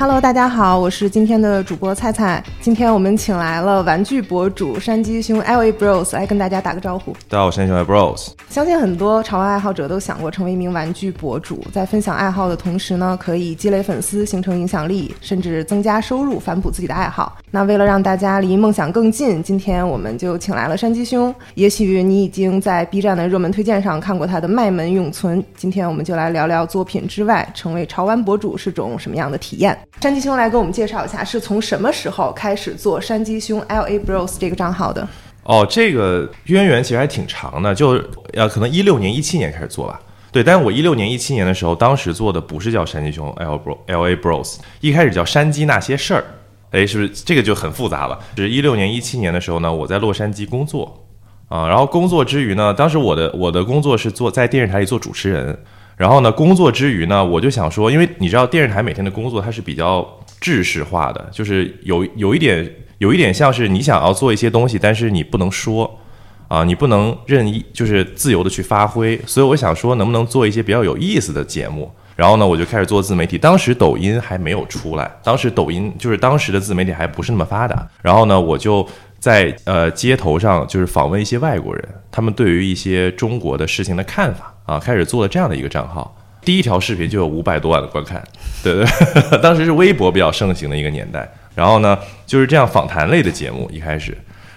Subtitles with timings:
[0.00, 2.40] Hello，大家好，我是今天的主播菜菜。
[2.60, 7.12] 今天我们请来了玩具博主山鸡兄 L A Bros 来跟大家打个招呼。
[7.28, 8.28] 大家好，我是山鸡兄 Bros。
[8.48, 17.36] 相信很多潮玩爱好者都想过成为一名玩具博主，在分享爱好的同时呢，可以积累粉丝，形成影响力，甚至增加收入，反哺自己的爱好。
[17.50, 21.34] 那为了让大家离梦想更近，今天我们就请来了山鸡兄。
[21.56, 25.44] 也许你已经在 B 站的热门推荐上看过他的卖门永存。
[25.56, 29.76] 今天我们就来聊聊作品之外，成为潮玩博主是种什么样的体验。
[30.00, 35.06] 山鸡兄来给我们介绍一下，是从什么时候开始做山鸡兄 L A Bros 这个账号的？
[35.42, 38.00] 哦，这个渊源其实还挺长的，就
[38.34, 40.00] 呃可能一六年、一七年开始做吧。
[40.30, 46.24] 对，但是我一六年、一七年的时候，当时做的不是叫山鸡兄 L Bro L A Bros，一开始叫山鸡那些事儿。
[46.70, 48.18] 哎，是不是这个就很复杂了？
[48.36, 51.02] 就是一六年、一七年的时候呢，我在洛杉矶工作
[51.48, 55.58] 啊，然后工作之余呢，当时我的我的工作是做在电视台里做主持人。
[55.98, 60.08] 然后呢，工作之余呢，我就想说，因为你知道电视台每天的工作它是比较
[60.40, 65.98] 制式化的，就是有有一点有一点像是你想要做一些东西，但是你不能说
[66.46, 69.20] 啊，你不能任意就是自由的去发挥。
[69.26, 71.90] 所以我想说，能不能做一些比较有意思的节目？
[72.14, 73.36] 然后呢，我就开始做自媒体。
[73.36, 77.86] 当时抖音还没有出来，当时抖音就是当时的自媒体还不是那么发达。
[78.02, 78.86] 然后呢，我就
[79.18, 84.54] 在呃街头上就是访问一些外国人，他们对于一些中国的事情的看法。
[84.68, 88.22] 啊，开始做了这样的一个账号，第一条视频就有五百多万的观看，
[88.62, 91.26] 对 对， 当时是微博比较盛行的一个年代。
[91.54, 94.16] 然后呢，就是这样访谈类的节目一开始，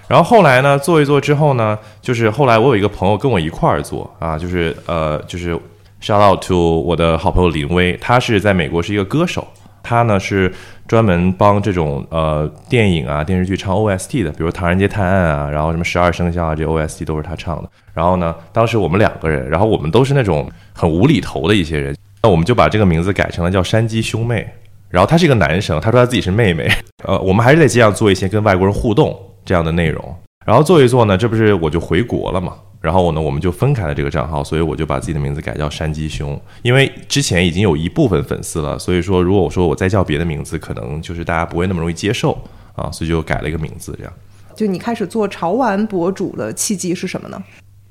[0.10, 5.58] 然后后来呢，做一做之后呢，就是后来我有一个朋友跟我一块儿做啊，就是呃，就是
[6.02, 9.48] shout out to 我的好朋友林威，他是在美国是一个歌手。
[9.84, 10.54] 他呢是
[10.88, 17.70] 专门帮这种呃电影啊电视剧唱 OST 的，比如《唐人街探案》啊，然后什么《十二生肖》啊，这 OST 都是他唱的。
[17.94, 24.48] 然后呢，当时我们两个人，然后我们都是那种很无厘头的一些人，那我们就把这个名字改成了叫山鸡兄妹。
[24.90, 26.70] 然后他是一个男生，他说他自己是妹妹。
[27.06, 30.16] 呃，我们还是在街上做一些跟外国人互动这样的内容。
[30.46, 32.56] 然后做一做呢，这不是我就回国了嘛？
[32.82, 42.36] 然后我呢，我们就分开了这个账号，所以我就把自己的名字改叫山鸡兄，因为之前已经有一部分粉丝了，所以说如果我说我再叫别的名字，可能就是大家不会那么容易接受
[42.76, 44.12] 啊，所以就改了一个名字，这样。
[44.56, 47.42] 就你开始做潮玩博主的契机是什么呢？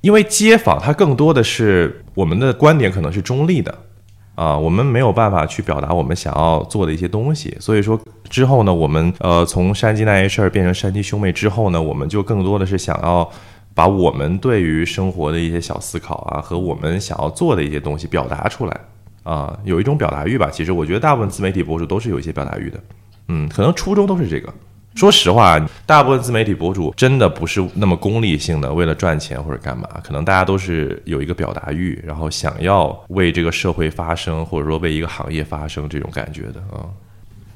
[0.00, 3.72] 因为街访它更多的是我们的观点可能是中立的。
[4.40, 13.30] 啊，我们没有办法去表达我们想要做的一些东西，所以说之后呢，我们呃从山鸡那些事儿变成山鸡兄妹之后呢，我们就更多的是想要
[13.74, 18.80] 把我们对于生活的一些小思考啊和我们想要做的一些东西表达出来
[19.24, 20.48] 啊，有一种表达欲吧。
[20.50, 22.80] 其实我觉得大部分自媒体博主都是有一些表达欲的，
[23.28, 24.50] 嗯，可能初衷都是这个。
[24.94, 36.84] 说实话，大部分自媒体博主真的不是那么功利性的，为了赚钱或者干嘛，可能大家都是有一个表达欲，然后想要为这个社会发声，或者说为一个行业发声这种感觉的啊。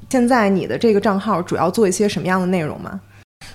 [0.09, 3.01] 现在你的这个账号主要做一些什么样的内容吗？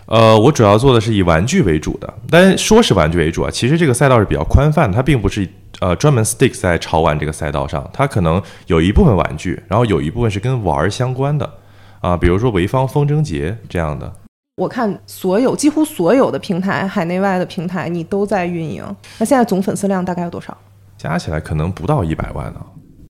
[0.07, 5.49] 呃，我主要做的是以玩具为主的，但说是玩具为主啊，其实这个赛道是比较宽泛，它并不是
[5.81, 11.51] 呃专门 stick 在潮玩这个赛道上，它可能有一部分玩具，然后有一部分是跟玩相关的。
[12.01, 14.11] 啊，比如说潍坊风筝节这样的，
[14.57, 18.85] 我看所有几乎所有的平台，海内外的平台，你都在运营。
[19.19, 20.57] 那现在总粉丝量大概有多少？
[20.97, 22.61] 加起来可能不到一百万呢。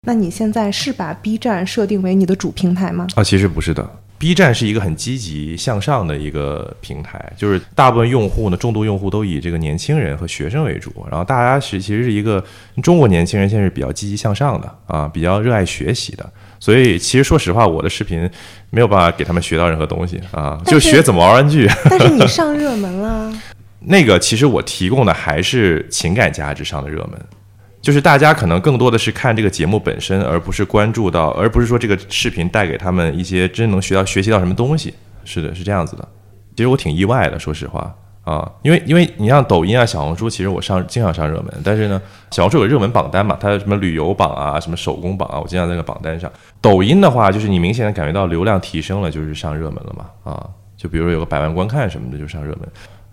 [0.07, 3.07] 那你现在是把 B 站设定为你的主平台吗？
[3.15, 12.45] 啊，其实不是的，B 站是一个很积极向上的一个平台，就是大部分用户呢，重度用户都以这个年轻人和学生为主，然后大家是其实是一个
[12.83, 16.31] 中国年轻人现在是比较积极向上的啊，比较热爱学习的。
[16.61, 18.29] 所以，其实说实话，我的视频
[18.71, 21.69] 没有办法给他们学到任何东西啊，就学怎么玩玩具。
[21.89, 23.33] 但是你 上热门了。
[23.81, 27.13] 那个其实我提供的还是情感价值上的热门，
[27.89, 34.93] 就是大家可能更多的是看这个节目本身，而不是关注到，而不是说这个视频带给他们一些真能学到、学习到什么东西。
[35.25, 36.07] 是的，是这样子的。
[36.55, 37.91] 其实我挺意外的，说实话。
[38.25, 41.99] 啊，因为因为你像抖音啊、小红书，其实我上经常上热门，但是呢，
[42.31, 46.31] 小红书有热门榜单嘛，它什么旅游榜啊、什么手工榜啊，我经常在那个榜单上。
[46.61, 50.31] 抖音的话，就是你明显的感觉到流量提升了，就是上热门了嘛。
[50.31, 50.47] 啊，
[50.77, 52.69] 就比如说有个百万观看什么的，就上热门。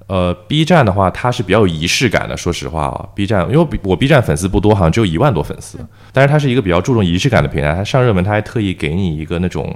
[0.07, 2.37] 呃，B 站的话，它是比较有仪式感的。
[2.37, 5.79] 说实话啊，B 站，因为我 B 站粉丝不多，好像只有一万多粉丝，
[6.13, 7.73] 但是它是一个比较注重仪式感的平台。
[7.73, 9.75] 它上热门，它还特意给你一个那种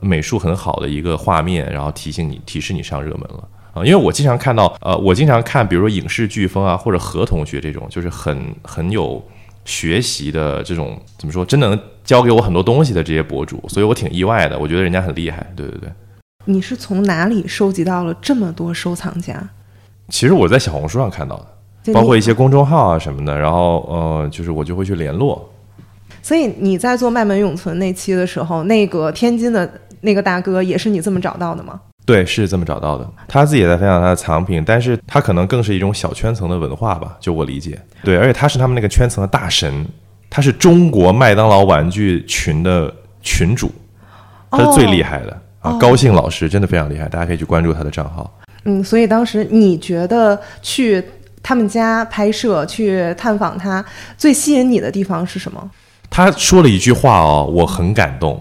[0.00, 3.48] 美术很好的一个画面，然后提醒你、提示你上热门了。
[3.72, 9.20] 啊，因为我经常看到，呃，我经常看，比如说影视飓风啊，或者何同学这种，就是很很有
[9.64, 15.90] 学习的这种，怎么说，真能教给我很多东西的这些博主，所以我挺意外的，我觉得人家很厉害，对对对。
[16.44, 19.48] 你是从哪里收集到了这么多收藏家？
[20.08, 25.50] 其实我在小红书上看到的，包括一些公众号啊什么的，然后呃，就是我就会去联络。
[26.22, 29.70] 所以你在做麦门永存那期的时候，那个天津的
[30.00, 31.80] 那个大哥也是你这么找到的吗？
[32.06, 33.10] 对，是这么找到的。
[33.26, 37.78] 他自己也在分享他的藏品，但是他可能更是一种小圈层的文化吧，就我理解。
[38.02, 39.86] 对，而且他是他们那个圈层的大神，
[40.28, 42.92] 他是中国麦当劳玩具群的
[43.22, 43.70] 群主，
[44.50, 45.78] 他是最厉害的啊！
[45.78, 48.30] 高兴老师真的非常厉害，大家可以去关注他的账号。
[48.64, 51.02] 嗯，所以当时你觉得去
[51.42, 53.84] 他们家拍摄、去探访他，
[54.16, 55.70] 最吸引你的地方是什么？
[56.10, 58.40] 他说了一句话哦，我很感动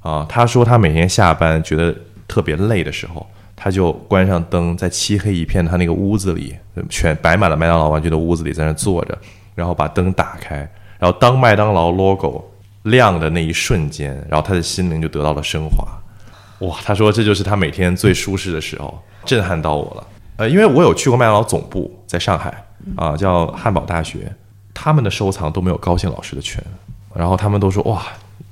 [0.00, 0.26] 啊。
[0.28, 1.94] 他说他每天下班觉得。
[2.26, 3.24] 特别累的时候，
[3.54, 6.56] 他就关上灯，在漆黑一片他那个屋子里，
[6.88, 9.16] 全摆满了麦当劳玩具的屋子里，在那坐着，
[9.54, 10.56] 然后把灯打开，
[10.98, 12.42] 然后当麦当劳 logo
[12.84, 15.86] 亮的那一瞬间，然后他的心灵就得到了升华。
[16.66, 20.06] 哇，他说这就是他每天最舒适的时候，震撼到我了。
[20.36, 22.64] 呃，因为我有去过麦当劳总部，在上海
[22.96, 24.32] 啊，叫汉堡大学，
[24.72, 26.62] 他们的收藏都没有高兴老师的全，
[27.14, 28.02] 然后他们都说哇，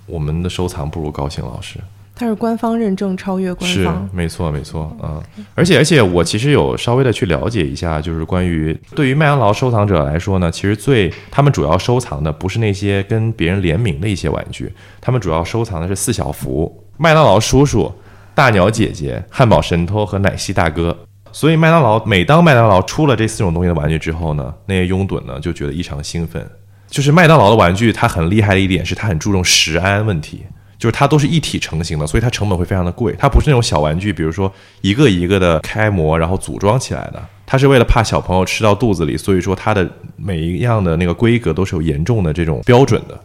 [0.07, 1.79] 我们的收藏不如高兴老师。
[2.15, 5.21] 它是官方认证超越官方，是没错没错嗯，
[5.55, 17.91] 而且而且我其实有稍微的去了解一下，就是关于对于麦当劳收藏者来说呢，其实最他们主要收藏的不是那些跟别人联名的一些玩具，他们主要收藏的是四小福、麦当劳叔叔、
[18.35, 20.97] 大鸟姐姐、汉堡神偷和奶昔大哥。
[21.33, 26.47] 所以麦当劳每当麦当劳出了这四种东西的玩具之后呢，那些拥趸呢就觉得异常兴奋。
[26.89, 30.43] 就是麦当劳的玩具，它很厉害的一点是它很注重食安问题。
[30.79, 33.15] 就是它都是一体成型的，所以它成本会非常的贵。
[33.17, 37.23] 它不是那种小玩具，比如说一个一个的开模然后组装起来的。
[37.47, 43.17] 它是为了怕小朋友吃到肚子里，所以说它的每一样的那个规格都是有严重的这种标准的。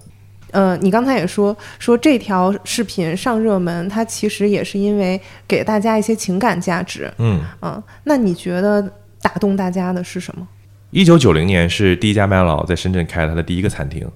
[0.52, 7.12] 呃，你刚才也说说这条视频上热门，它其实也是因为给大家一些情感价值。
[7.18, 8.82] 嗯嗯，那你觉得
[9.22, 10.48] 打动大家的是什么？
[10.92, 14.10] 一九九零年是第一家麦当劳在深圳开了它的第一个餐厅。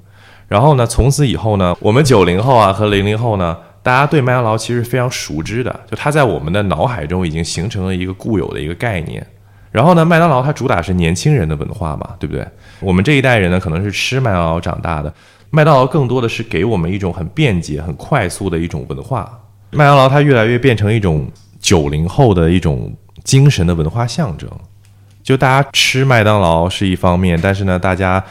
[0.47, 0.85] 然后呢？
[0.85, 1.73] 从此以后呢？
[1.79, 9.25] 我们九零后啊和零零后呢，大家对麦当劳其实非常熟知的，就它在我们的脑海中已经形成了一个固有的一个概念。
[9.71, 12.45] 然后呢，麦当劳它主打是年轻人的文化嘛，对不对？
[12.81, 15.13] 我们这一代人呢，可能是吃麦当劳长大的，
[15.51, 19.39] 麦当劳更多的是给我们一种很便捷、很快速的一种文化。
[19.69, 22.91] 麦当劳它越来越变成一种九零后的一种
[23.23, 24.49] 精神的文化象征。
[25.21, 28.23] 就大家吃麦当劳是一方面，但是呢，大家。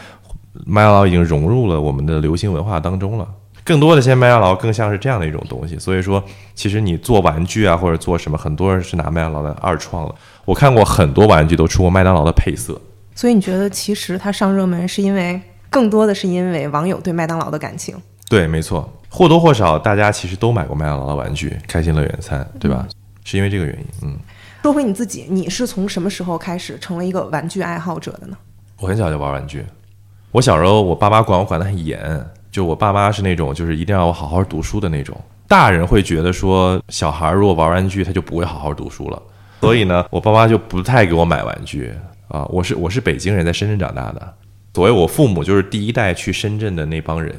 [0.67, 3.26] 麦当劳已经融入了我们的流行文化当中了，
[3.62, 5.78] 更多的现在麦当劳更像是这样的一种东西。
[5.78, 6.23] 所以说，
[6.56, 10.14] 其实你做玩具啊，或者做什么，很多人是拿麦当劳的二创了。
[10.44, 12.78] 我看过很多玩具都出过麦当劳的配色。
[13.14, 15.40] 所以你觉得，其实它上热门是因为
[15.70, 17.96] 更多的是因为网友对麦当劳的感情？
[18.28, 22.87] 对，没错，或多或少大家其实都买过麦当劳的玩具，开心乐园餐，对吧？
[23.25, 23.84] 是因为这个原因。
[24.02, 24.17] 嗯，
[24.62, 28.37] 说回你自己，你是从什么时候开始成为一个玩具爱好者的呢？
[28.78, 29.64] 我很小就玩玩具。
[30.32, 35.16] 我小时候，我爸妈管我管得很严，就我爸妈是那种，就是一定要我好好读书的那种。
[35.49, 39.20] 大人会觉得说，小孩如果玩玩具，他就不会好好读书了。
[39.61, 41.93] 所以呢，我爸妈就不太给我买玩具
[42.28, 42.46] 啊。
[42.49, 44.34] 我是我是北京人，在深圳长大的，
[44.75, 47.34] 所谓我父母就是第一代去深圳的那帮人。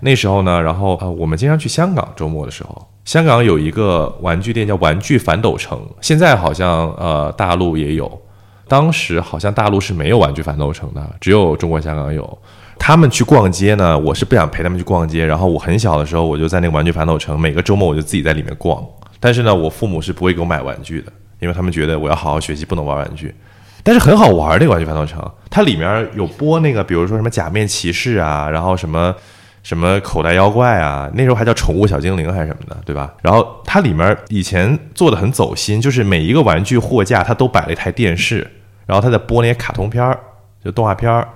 [0.00, 8.20] 那时候呢，然后呃，我们经常去香港，周末的时候，香港有一个玩具店叫玩具反斗城，现在好像呃大陆也有。
[8.68, 12.38] 当时好像大陆是没有玩具反斗城的，只有中国香港有。
[12.78, 15.26] 他们去逛街呢，我是不想陪他们去逛街。
[15.26, 18.80] 然后我很小的时候，我就在那个玩具反斗城，每个周末我就自己在里面逛。
[19.18, 23.34] 但是呢，我父母是不会给我买玩具的，因为他们觉得我要好好学习，不能玩玩具。
[23.82, 29.14] 但是很好玩那个玩具反斗城，它里面有播那个，比如说什么假面骑士啊，然后什么
[29.62, 33.14] 什么口袋妖怪啊，那时候还叫宠物小精灵还是什么的，对吧？
[33.22, 38.46] 然后它里面以前做的很走心，就是每一个玩具货架它都摆了一台电视。
[38.86, 40.18] 然后它在播那些卡通片儿，
[40.64, 41.28] 就动画片儿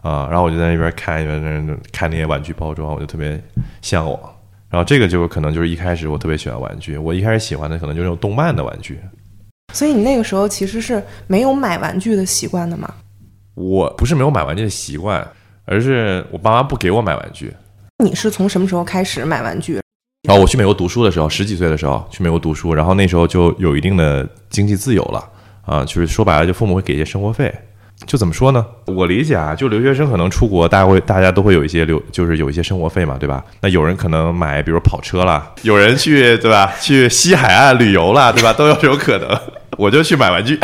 [0.00, 3.42] 啊，然后我就在那边看，一边那看那些玩具包装，我就特别
[3.82, 4.16] 向往。
[4.68, 9.00] 然后这个就可能就是一开始我特别喜欢玩具，我一开始喜欢的可能就是那种动漫的玩具。
[9.72, 12.92] 所以你那个时候其实是没有买玩具的习惯的吗？
[13.54, 15.26] 我不是没有买玩具的习惯，
[15.64, 17.52] 而是我爸妈不给我买玩具。
[18.04, 19.80] 你是从什么时候开始买玩具？
[20.28, 25.28] 然后我去美国读书的时候，十几岁的时候去美国读书，然后那时候就有一定的经济自由了。
[25.66, 27.54] 啊，就是说白了，就父母会给一些生活费，
[28.06, 28.64] 就怎么说呢？
[28.86, 33.44] 我理解啊，就留学生可能出国，大家会大家都会有一些留，就是有一些生活费嘛，对吧？
[33.60, 36.72] 那有人可能买，比如跑车啦，有人去，对吧？
[36.80, 38.52] 去西海岸旅游啦，对吧？
[38.52, 39.28] 都有这种可能。
[39.80, 40.56] 我就去买玩具，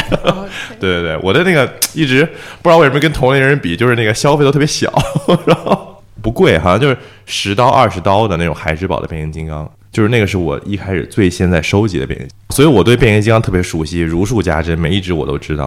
[0.78, 2.22] 对对对，我的那个一直
[2.60, 4.92] 不知道为什么跟同龄人比，就是那个消费都特别小，
[5.46, 9.68] 然后不贵，好像就是十刀二十刀的那种海之宝的变形金刚。
[9.90, 15.64] 就是那个是我一开始最先在收集的变形，所以我对变形金刚特别熟悉，如数家珍，每一只我都知道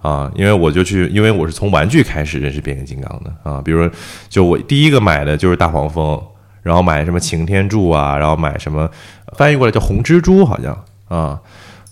[0.00, 0.30] 啊。
[0.36, 3.60] 因为我就去，因为我是从玩具开始认识变形金刚的啊。
[3.64, 3.90] 比如，
[4.28, 6.22] 就我第一个买的就是大黄蜂，
[6.62, 8.88] 然后买什么擎天柱啊，然后买什么
[9.36, 11.40] 翻译过来叫红蜘蛛，好像啊，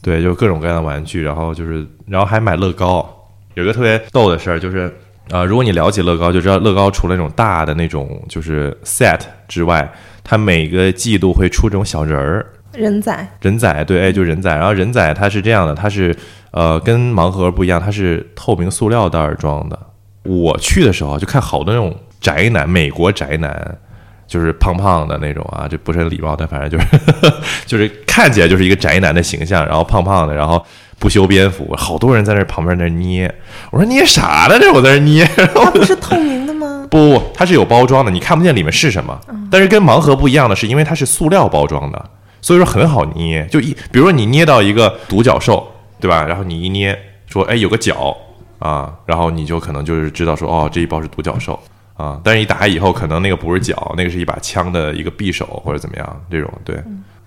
[0.02, 3.08] 对，就各种各样的玩具，然后就是，然后还买乐高。
[3.54, 4.94] 有个特别逗的事儿，就是
[5.30, 9.92] 啊，如果你了解乐高，就知道乐高除了那种大的那种就是 set 之外，
[10.24, 12.46] 它每个季度会出这种小人儿。
[12.72, 14.48] 人仔，人仔，对，哎，就人仔。
[14.48, 16.16] 然后人仔它是这样的，它是
[16.52, 19.78] 呃跟盲盒不一样，它是透明塑料袋儿装的。
[20.22, 23.78] 我去的时候就看好多那种宅男，美国宅男，
[24.30, 26.86] 就是胖胖的那种啊，这不是很礼貌，但反正就是
[27.66, 30.64] 就是看起来就是一个宅男的形象，然后胖胖的，然后
[31.00, 33.34] 不修边幅，好多人在那旁边在那捏。
[33.72, 34.56] 我说捏啥呢？
[34.60, 35.28] 这我在那捏。
[35.36, 36.86] 它不是透明的吗？
[36.88, 39.18] 不 不，它是有包装的，你看不见里面是什么。
[39.50, 42.10] 但是跟盲盒不一样的是，因为它是塑料包装的。
[42.40, 45.66] 所以说很好捏，就一，比如说你捏到一个独角兽，
[46.00, 46.24] 对吧？
[46.24, 48.16] 然后你一捏，说，哎，有个角
[48.58, 51.58] 啊，然后你就可能就是知道说，哦，这一包是独角兽
[52.00, 52.20] 啊。
[52.24, 56.76] 但是一打开以后，可能那个不是脚，那个是一把枪的一个匕首或者怎么样，这种对，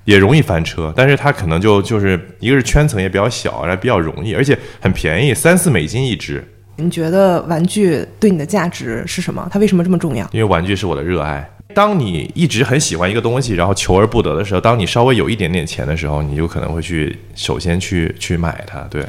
[0.06, 0.94] 也容易翻车。
[0.96, 6.44] 但是它可能就就是一个是圈层也比较小，然后比较容易，而且很便宜，三四美金一只。
[6.76, 9.48] 你觉得玩具对你的价值是什么？
[9.52, 10.28] 它为什么这么重要？
[10.32, 11.48] 因为玩具是我的热爱。
[11.76, 18.82] 当你一直很喜欢一个东西，然后求而不得的时候，当你稍微有一点点钱的时候，你就可能会去首先去去买它。
[18.92, 19.04] 对，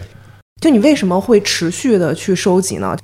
[0.60, 2.96] 就你为什么会持续的去收集呢？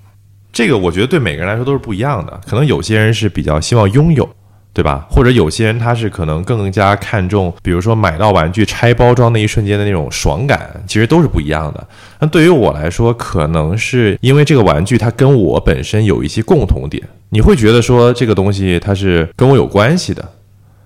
[0.52, 2.40] 这个我觉得对每个人来说都是不一样的。
[2.46, 4.28] 可能有些人是比较希望拥有。
[4.72, 5.04] 对吧？
[5.10, 11.88] 或者有些人他是可能更加看重，比如说买到玩具拆包装那一瞬间的那种爽感，其实都是不一样的。
[12.20, 20.26] 那对于我来说，可能是因为这个玩具它跟我本身有一些共同点，你会觉得说这个东西它是跟我有关系的。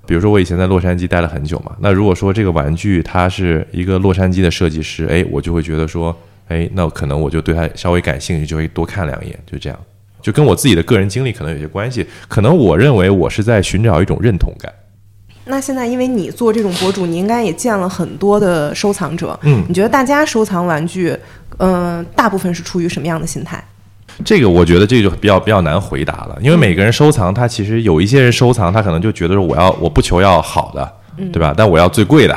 [0.06, 6.16] 比如说我以前在洛杉矶待了很久嘛，那如果说这个玩具它是一个洛杉矶的设计师，哎，我就会觉得说，
[6.49, 9.79] 哎，那可能我就对它稍微感兴趣，就会多看两眼，就这样。
[10.21, 14.73] 就跟我自己的个人经历可能有些关系，可能我认为我是在寻找一种认同感。
[15.47, 21.15] 那现在因为你做这种博主，你应该也见了很多的收藏者，嗯，你觉得大家收藏玩具，
[21.59, 23.63] 嗯，大部分是出于什么样的心态？
[24.25, 30.93] 这个我觉得这个就比较比较难回答了，因为每个人收藏，他其实有一些人收藏，他可能就觉得说我要我不求要好的，
[31.31, 31.53] 对吧？
[31.55, 32.35] 但我要最贵的。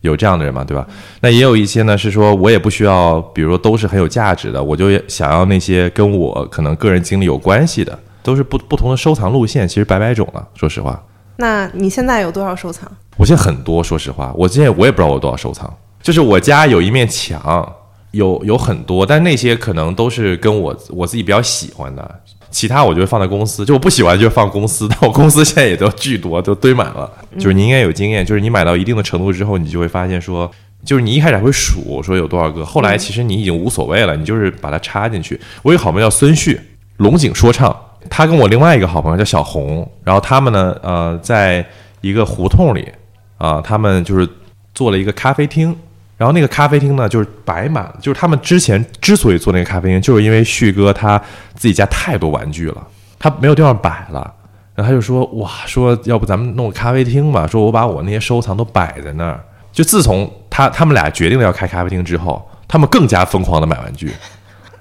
[0.00, 0.86] 有这样的人嘛，对吧？
[1.20, 10.46] 那也有一些呢，是说我也不需要，比如说都是很有价值的，我就想要那些跟我可能个人经历有关系的，都是不不同的收藏路线，其实百百种了。
[10.54, 11.02] 说实话，
[11.36, 12.90] 那你现在有多少收藏？
[13.16, 15.72] 我现在很多，说实话，我现在我也不知道我多少收藏，
[16.02, 17.74] 就是我家有一面墙，
[18.12, 22.20] 有有很多，但那些可能都是跟我我自己比较喜欢的。
[22.56, 27.12] 其他我就会放在公司，就我不喜欢就放公司，但我公司现在也都巨多，都堆满了。
[27.36, 30.50] 就是你应该有经验，就是你买到一定的程度之后，你就会发现说，
[30.82, 35.38] 就是你一开始会数说有多少个，后来其实你已经无所谓了，你就是把它插进去。
[35.62, 36.58] 我有个好朋友叫孙旭，
[36.96, 37.76] 龙井说唱，
[38.08, 41.62] 他跟我另外一个好朋友叫小红，然后他们呢，呃，在
[42.00, 42.88] 一个胡同里
[43.36, 44.26] 啊，他们就是
[44.72, 45.76] 做了一个咖啡厅。
[46.16, 51.20] 然后那个咖啡厅呢，就是摆满，就是他们之前之所以做那个咖啡厅，就是因为旭哥他
[51.54, 52.86] 自己家太多玩具了，
[53.18, 54.32] 他没有地方摆了，
[54.74, 59.38] 然后他就说哇，说要不咱们弄个咖啡厅吧，说我把我那些收藏都摆在那儿。
[59.72, 64.10] 就自从他他们俩决定了要开咖啡厅之后，他们更加疯狂的买玩具，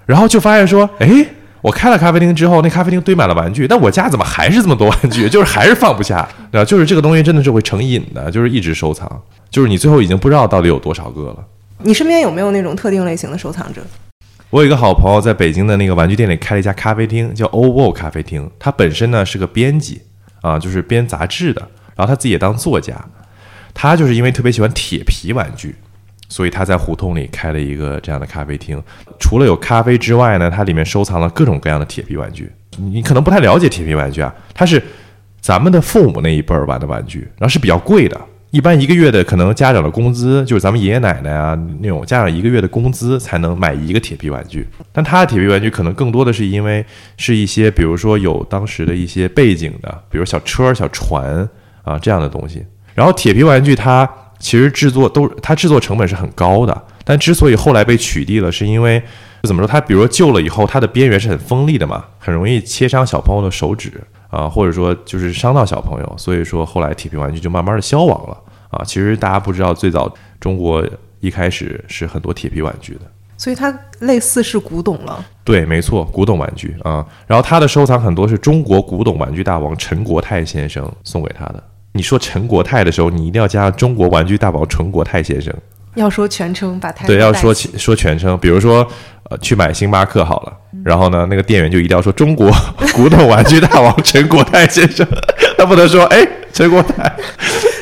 [0.06, 1.26] 然后就发现说，哎，
[1.60, 5.28] 我开了咖啡厅之后，那咖啡厅堆满了玩具，但我家怎么还是这么多玩具？
[5.28, 6.64] 就是还是放不下，对吧？
[6.64, 9.22] 就是这个东西真的是会成瘾的，就是一直收藏。
[9.50, 11.46] 就是你最后已经不知道到底有多少个了。
[11.80, 13.82] 你身边有没有那种特定类型的收藏者？
[14.50, 18.50] 我有一个好朋友在北京的那个玩具店里开了一家咖啡厅，叫 o v o 咖啡厅。
[18.58, 20.02] 他本身呢是个编辑
[20.42, 21.62] 啊，就是编杂志的。
[21.96, 22.96] 然后他自己也当作家。
[23.74, 25.76] 他就是因为特别喜欢铁皮玩具，
[26.30, 28.82] 所以他在胡同里开了一个这样的咖啡厅。
[29.20, 32.50] 除了有咖啡之外呢，它里面收藏了各种各样的铁皮玩具。
[32.78, 34.82] 你可能不太了解铁皮玩具啊，它是
[35.42, 38.20] 咱们的父母那一辈儿玩的玩具，然后是比较贵的。
[38.56, 44.66] 一般一个月的可能家长的工资，就是咱们爷爷奶奶啊那种家长一个月的工资才能买一个铁皮玩具。
[44.94, 46.86] 但他的铁皮玩具可能更多的是因为
[47.18, 51.46] 是一些，比如说有当时的一些背景的，比如小车、小船
[51.84, 52.66] 啊这样的东西。
[52.94, 54.10] 然后铁皮玩具它
[54.40, 59.04] 其实制作都它制作成本是很高的，但之所以后来被取缔了，是因为
[59.44, 59.68] 怎么说？
[59.68, 64.02] 它比如说旧了以后，它的边缘是很锋利的嘛，很容易切伤小朋友的手指
[64.36, 68.38] 啊，或者说就是伤到小朋友，所以说后来铁皮玩具就慢慢的消亡了。
[68.70, 70.86] 啊，其实大家不知道，最早中国
[71.22, 73.02] 一开始是很多铁皮玩具的，
[73.38, 75.24] 所以它类似是古董了。
[75.46, 77.06] 对，没错，古董玩具啊。
[77.26, 81.64] 然后他的收藏很多是中国古董玩具大王陈国泰先生送给他的。
[81.94, 85.54] 你说陈国泰的时候，你一定要加上中国玩具大王陈国泰先生。
[85.96, 88.88] 要说全称，把泰对要说说全称，比如说
[89.30, 92.52] 呃去买星巴克好了，然后呢，那个店员就一定要说中国
[92.94, 95.06] 古董玩具大王陈国泰先生，
[95.58, 97.12] 他不能说哎陈国泰。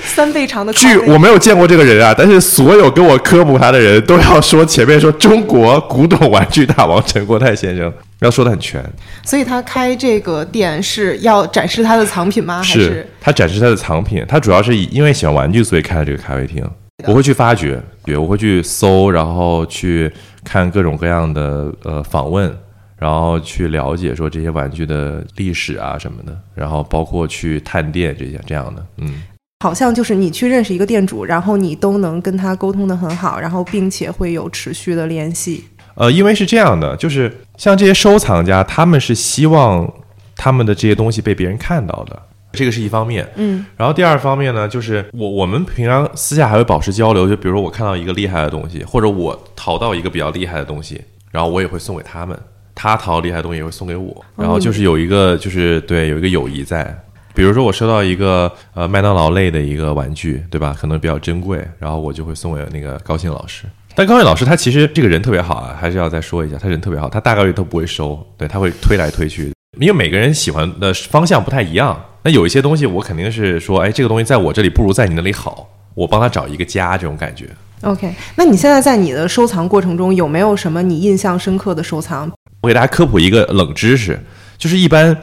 [0.05, 8.79] 三倍长的咖据我没有见过这个人啊，但是所有跟我科普他的人都要说前面说中国古董玩具大王陈国泰先生，要说的很全。
[9.23, 12.61] 所以他开这个店是要展示他的藏品吗？
[12.61, 16.63] 还是他展示他的藏品，他主要是以因为喜欢玩具，所以开了这个咖啡厅。
[17.07, 20.11] 我会去发掘，对，我会去搜，然后去
[20.43, 22.53] 看各种各样的呃访问，
[22.97, 29.23] 然后去了解说这些玩具的历史啊什么的，然后包括去探店这些这样的，嗯。
[29.63, 35.63] 好像就是你去认识一个店主，然后你都能跟他沟通的很好，然后并且会有持续的联系。
[35.95, 39.89] 呃，因为是这样的，就是像这些收藏家，他们是希望
[40.35, 42.21] 他们的这些东西被别人看到的，
[42.53, 43.27] 这个是一方面。
[43.35, 52.37] 嗯，然后第二方面呢，就是我我们平常私下还会保持交流，就比如说我看到一个厉害的东西，或者我淘到一个比较厉害的东西，然后我也会送给他们，
[52.73, 56.97] 他淘厉害的东西也会送给我，然后就是有一个就是对有一个友谊在。
[57.35, 60.75] 比如说我收到一个呃麦当劳类的一个玩具，对吧？
[60.79, 63.65] 可能比较珍贵，然后我就会送给那个高兴老师。
[63.95, 71.99] 但高兴老师他其实这个人特别好啊，还是要再说一下，他人特别好，他大概率都不会收，对他会推来推去，因为每个人喜欢的方向不太一样。
[72.23, 77.49] 那有一些东西我肯定是说，哎，这个东西在我这里不如在你那里好，我帮他找一个家，这种感觉。
[77.81, 82.31] OK，那你现在在你的收藏过程中有没有什么你印象深刻的收藏？
[82.61, 84.17] 我给大家科普一个冷知识，
[84.57, 85.15] 就是一般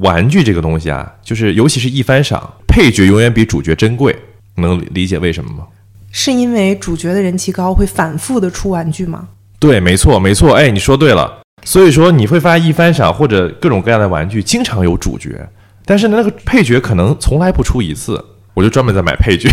[0.00, 4.16] 玩具这个东西啊，就是尤其是一番赏，配角永远比主角珍贵。
[4.56, 5.66] 能理解为什么吗？
[6.10, 9.28] 是因为主角的人气高，会反复的出玩具吗？
[9.60, 10.54] 对，没错，没错。
[10.54, 11.40] 哎，你说对了。
[11.64, 15.48] 所以说你会发现一番赏或者各种各样的玩具经常有主角，
[15.84, 18.24] 但是呢，那个配角可能从来不出一次。
[18.52, 19.48] 我就专门在买配角，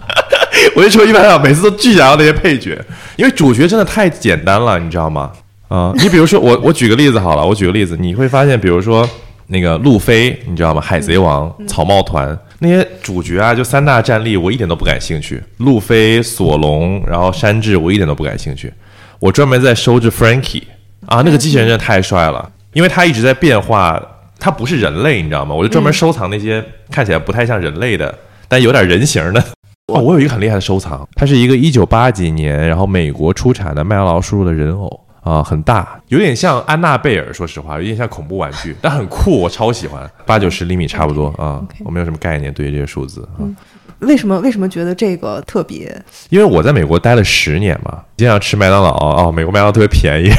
[0.76, 2.78] 我就说一番赏每次都巨想要那些配角，
[3.16, 5.32] 因为主角真的太简单了，你知道吗？
[5.68, 9.08] 啊、你比如说我，我举个例子好了，我举个例子，你会发现，比如说
[9.46, 10.80] 那个路飞，你知道吗？
[10.80, 15.42] 海贼王、草帽团那些主角啊，就三大战力，我一点都不感兴趣。
[15.56, 18.72] 路飞、索隆，然后山治，我一点都不感兴趣。
[19.18, 20.62] 我专门在收着 Frankie
[21.08, 24.00] 啊，那个机器人真的太帅了，因为它一直在变化，
[24.38, 25.54] 它不是人类，你知道吗？
[25.54, 28.14] 我就专门收藏那些看起来不太像人类的，
[28.46, 29.42] 但有点人形的。
[29.92, 43.48] 哦，我有一个很厉害的收藏，它是一个一九八几年，然后美国出产的麦当劳叔叔的人偶啊，很大，有点像安娜贝尔，说实话，有点像恐怖玩具， 但很酷，我超喜欢，八九十厘米差不多啊我没有什么概念对于这些数字啊。
[44.00, 45.90] 为什么为什么觉得这个特别？
[46.28, 50.30] 因为我在美国待了十年嘛，经常吃麦当劳哦，美国麦当劳特别便宜，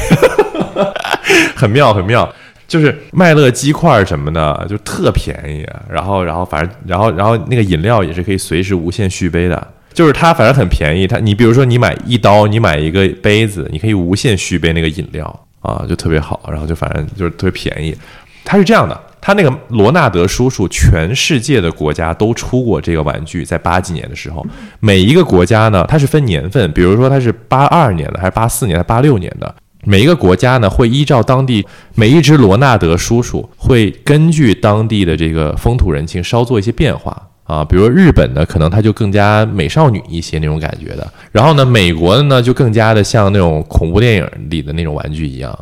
[1.56, 2.28] 很妙很妙，
[2.66, 17.96] 就是麦乐鸡块什么的就特便宜，然后然后反正然后然后那个饮料也是可以随时无限续杯的，就是它反正很便宜，它你比如说你买一刀，你买一个杯子，你可以无限续杯那个饮料啊，就特别好，然后就反正就是特别便宜。
[18.44, 24.44] 它是这样的，它那个罗纳德叔叔，全世界的国家都出过这个玩具，在八几年的时候，
[24.80, 29.54] 每一个国家呢，它是分年份，比如说它是八二年的，还是八四年，还是八六年的。
[29.84, 37.64] 每一个国家呢，会依照当地每一只罗纳德叔叔，会根据当地的这个风土人情稍做一些变化啊。
[37.64, 45.58] 比如日本呢，可能它就更加美少女一些那种感觉的，然后呢，美国的呢就更加的像那种恐怖电影里的那种玩具一样。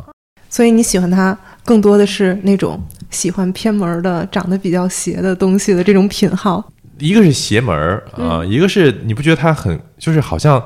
[0.51, 6.65] 所以你喜欢它更多的是那种喜欢偏门的、长得比较邪的东西的这种品号。
[6.99, 10.61] 一个是邪门儿啊、一个是你不觉得它很就是好像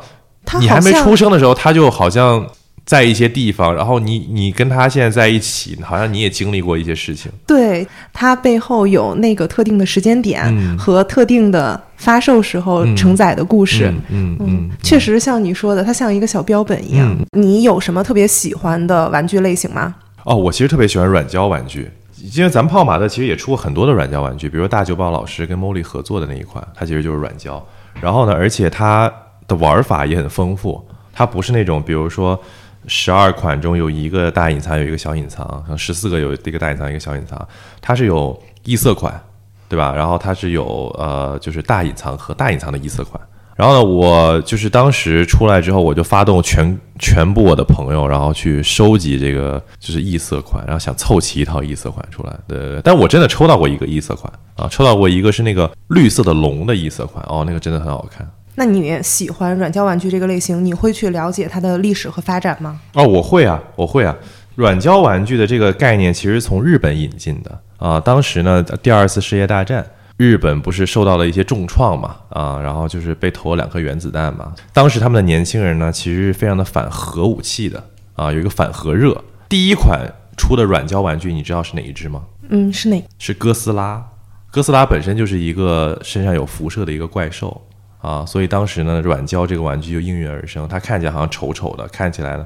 [0.58, 2.46] 你还没出生的时候，它就好像
[2.84, 7.30] 在一些地方，然后你你跟他现在在一起，好像你也经历过一些事情。
[7.46, 13.86] 对它背后有那个特定的时间点嗯和特定的发售时候嗯承载的故事。
[14.08, 17.08] 嗯嗯嗯，确实像你说的，它像一个小标本一样。
[17.10, 19.94] 嗯你有什么特别喜欢的玩具类型吗？
[20.24, 21.90] 哦，我其实特别喜欢软胶玩具，
[22.34, 27.64] 因为咱们泡玛特其实也出过很多的软胶玩具，比如说大久保老师跟 Molly 合作的那一款，它其实就是软胶。
[28.00, 29.12] 然后呢，而且它
[29.48, 32.38] 的玩法也很丰富，它不是那种比如说
[32.86, 37.48] 十二款中有一个大隐藏，有一个小隐藏，像十四个有一个大隐藏，一个小隐藏，
[37.80, 39.20] 它是有异色款，
[39.68, 39.94] 对吧？
[39.94, 43.20] 然后它是有呃，就是大隐藏和大隐藏的异色款。
[43.54, 52.34] 然后呢，我就是当时出来之后，我就发动全全部我的朋友，然后去收集这个就是异色款，然后想凑齐一套异色款出来。
[52.48, 58.28] 对对对，但我真的抽到过一个异色款啊，抽到过一个是那个绿色的龙的异色款，哦，那个真的很好看。
[58.54, 62.80] 那你喜欢软胶玩具这个类型，你会去了解它的历史和发展吗？
[62.94, 64.14] 哦，我会啊，我会啊。
[64.56, 67.98] 软胶玩具的这个概念其实从日本引进的啊。
[67.98, 69.86] 当时呢，第二次世界大战，
[70.18, 74.52] 日本不是受到了一些重创嘛啊，然后就是被投了两颗原子弹嘛。
[74.74, 77.82] 当时他们的年轻人呢，其实是非常的反核武器的
[78.14, 79.18] 啊，有一个反核热。
[79.48, 82.22] 第一款出的软胶玩具，你知道是哪一只吗？
[82.50, 83.02] 嗯，是哪？
[83.18, 84.04] 是哥斯拉。
[84.50, 87.62] 哥斯拉本身就是一个身上有辐射的一个怪兽
[88.02, 90.66] 啊，所以当时呢，软胶这个玩具就应运而生。
[90.68, 92.44] 它看起来好像丑丑的，看起来呢，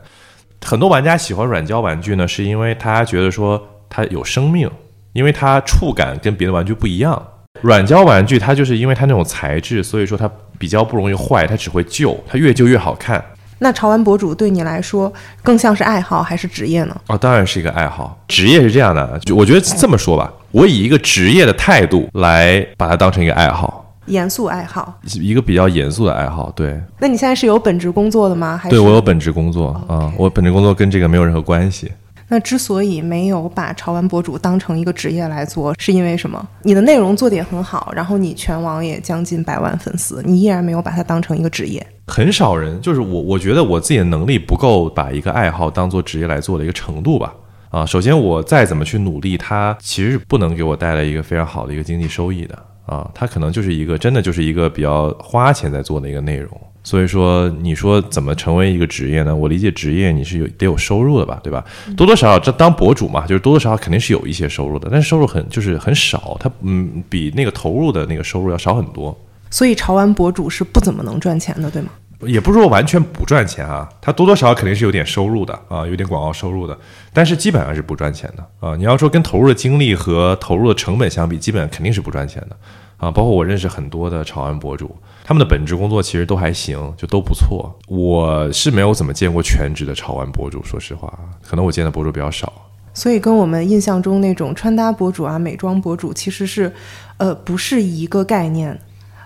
[0.64, 4.70] 很多玩家喜欢软胶玩具呢，是因为他觉得说它有生命，
[5.14, 7.20] 因为它触感跟别的玩具不一样。
[7.62, 13.24] 软胶玩具它就是因为它那种材质，所以说它比较不容易坏，它只会旧，它越旧越好看。
[13.58, 15.10] 那潮玩博主对你来说
[15.42, 16.94] 更像是爱好还是职业呢？
[17.06, 18.22] 哦，当然是一个爱好。
[18.28, 26.50] 职业是这样的，就我觉得这么说吧，我以一个职业的态度来把它当成一个爱好，严肃爱好，一个比较严肃的爱好。
[26.52, 28.56] 对，那你现在是有本职工作的吗？
[28.56, 31.90] 还是对我有本职工作啊，我本职工作跟这个没有任何关系。
[32.28, 36.44] 那之所以没有把潮玩博主当成一个职业来做，是因为什么？
[36.62, 41.86] 你的内容做得也很好，然后你全网也将近百万粉丝，你依然没有把它当成一个职业。
[42.08, 47.32] 很少人，就是我，我觉得我自己的能力不够把一个爱好当做职业来做的一个程度吧。
[47.70, 52.58] 啊，首先我再怎么去努力，它其实是不能给我带来一个非常好的一个经济收益的。
[52.86, 56.50] 啊，它可能就是一个真的就是一个比较花钱在做的一个内容。
[56.84, 59.34] 所以说，你说怎么成为一个职业呢？
[59.34, 61.64] 我理解职业你是有得有收入的吧，对吧？
[61.96, 69.18] 多多少少这当博主嘛，就是多多少少肯定是有一些收入的，但是收入很就是很少，它嗯比那个投入的那个收入要少很多。
[69.50, 71.88] 所以潮玩博主是不怎么能赚钱的，对吗？
[72.20, 76.76] 也不是说完全不赚钱啊，它多多少少肯定是有点收入的啊，有点广告收入的，
[77.12, 78.74] 但是基本上是不赚钱的啊。
[78.76, 82.56] 你要说跟投入的精力和投入的成本相比，基本肯定是不赚钱的
[82.96, 83.10] 啊。
[83.10, 84.96] 包括我认识很多的潮玩博主。
[85.24, 87.76] 他们的本职工作其实都还行，就都不错。
[87.88, 92.52] 我是没有怎么见过全职的潮玩博主，说实话，可能我见的博主比较少。
[92.94, 96.72] 所以跟我们印象中那种穿搭博主啊、美妆博主其实是，
[97.18, 98.80] 呃，不是一个概念。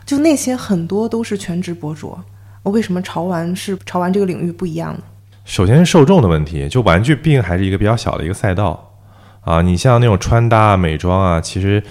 [0.06, 2.18] 就那些很多都是全职博主，
[2.62, 5.00] 我为什么潮玩是潮玩这个领域不一样呢？
[5.44, 8.92] 首先是受众的问题，就玩具毕竟还是一个比较小的一个赛道
[9.40, 9.62] 啊。
[9.62, 11.82] 你像那种穿搭、美妆啊，其实。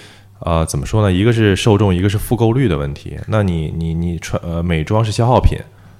[0.42, 1.12] 呃，怎么说呢？
[1.12, 3.14] 一个是受众，一个是复购率的问题。
[3.26, 5.58] 那你你你穿呃美妆是消耗品，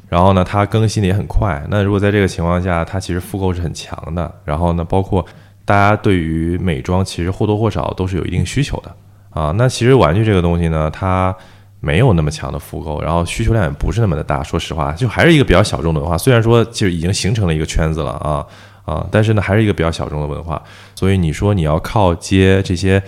[0.09, 1.63] 然后呢，它更新的也很快。
[1.69, 4.35] 那如果在这个情况下，它其实复购是很强的。
[4.47, 5.23] 然后呢，包括
[5.67, 8.97] 大家对于美妆其实或多或少都是有一定需求的
[9.29, 9.53] 啊。
[9.59, 11.37] 那其实玩具这个东西呢，它
[11.81, 14.43] 没有那么强的复购，然后需求量也不是那么的大。
[14.43, 16.17] 说实话，就还是一个比较小众的文化。
[16.17, 18.47] 虽然说就已经形成了一个圈子了啊
[18.85, 20.63] 啊，但是呢，还是一个比较小众的文化。
[20.95, 23.03] 所以你说你要靠接这些。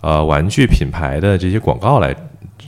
[0.00, 2.14] 呃，玩具品牌的这些广告来，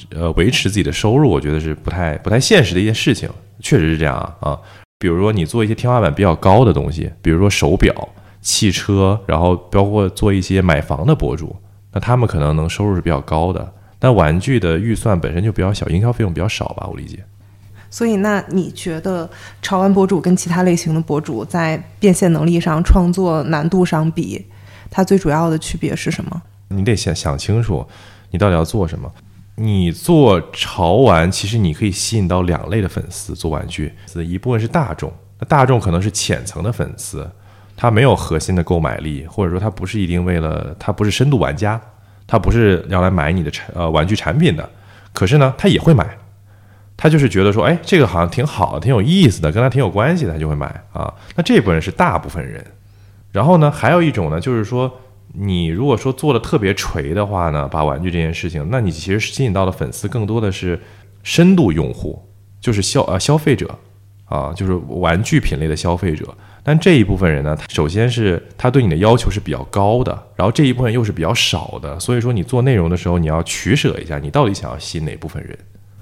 [0.08, 3.28] 呃，维持自己的收入，我觉得是不太不太现实的一件事情。
[3.60, 4.58] 确实是这样啊，
[4.98, 7.94] 比如说你做一些天花板比较高的东西，比如说手表、
[8.40, 11.54] 汽车，然后包括做一些买房的博主，
[11.92, 13.70] 那他们可能能收入是比较高的。
[13.98, 17.24] 但玩具的预算本身就比较小，营销费用比较少吧，我理解。
[17.88, 19.28] 所以，那你觉得
[19.62, 24.44] 潮玩博主跟其他类型的博主在变现能力上、创作难度上比，
[24.90, 26.42] 它最主要的区别是什么？
[26.68, 27.86] 你得想想清楚，
[28.30, 29.10] 你到底要做什么。
[29.54, 37.26] 你做潮玩，其实你可以吸引到两类的粉丝做玩具，一部分是大众，那大众可能是浅层的粉丝，
[37.74, 41.80] 他没有核心的购买力，或者说他不是一定为了他不是深度玩家，
[42.26, 44.68] 他不是要来买你的产呃玩具产品的，
[45.12, 46.16] 可是呢，他也会买，
[46.96, 51.12] 他就是觉得说，哎，这个好像挺好，挺有意思的，跟他挺有关系的，他就会买啊。
[51.34, 52.64] 那这部分是大部分人，
[53.32, 54.90] 然后呢，还有一种呢，就是说。
[55.38, 60.80] 你如果说做的特别锤的话呢，把玩具这件事情，那你其实吸引到的粉丝更多的是
[61.24, 62.24] 深度用户，
[62.58, 63.76] 就是消呃消费者
[64.24, 66.24] 啊，就是玩具品类的消费者。
[66.66, 75.56] 但这一部分人呢，首先是他对你的要求是比较高的，然后这一部分又是比较少的，所以说你做内容的时候，你要取舍一下，你到底想要吸引哪部分人。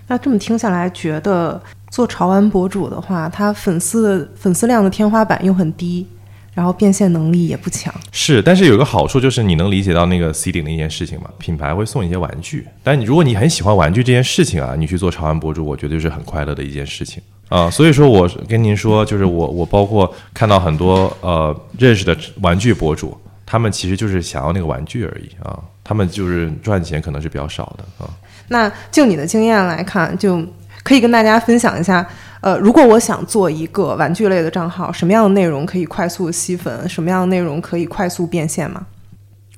[0.06, 6.06] 那这么听下来，觉得做潮玩博主的话，他粉丝的粉丝量的天花板又很低。
[6.54, 17.70] 然后变现能力也不强，是，但是有个好处就是你能理解到那个 C 顶的一件事情嘛，品牌会送一些玩具，但你如果你很喜欢玩具这件事情啊，你去做潮玩博主，我觉得是很快乐的一件事情啊。
[17.70, 28.10] 所以说，我跟您说，就是我我包括看到很多呃认识的玩具博主，他们其实就是想要那个玩具而已啊，他们就是赚钱可能是比较少的啊。
[28.48, 30.44] 那就你的经验来看，就
[30.82, 32.06] 可以跟大家分享一下。
[32.40, 36.86] 呃，如果我想做一个玩具类的账号，什么样的内容可以快速吸粉？
[36.86, 38.84] 什么样的内容可以快速变现吗？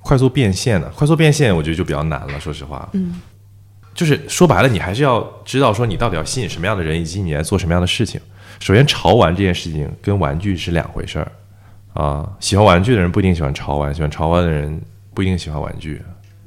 [0.03, 0.88] 快速变现呢？
[0.94, 2.38] 快速变现，我觉得就比较难了。
[2.38, 3.20] 说实话，嗯，
[3.96, 8.20] 就是说白了，你还是要知道说你到底要吸引什么样的人，以及你来做什么样的事情。
[8.61, 11.32] 首先，潮玩这件事情跟玩具是两回事儿
[11.94, 12.30] 啊。
[12.38, 14.80] 喜欢玩具的人不一定喜欢潮玩，喜欢潮玩的人
[15.12, 16.00] 不一定喜欢玩具。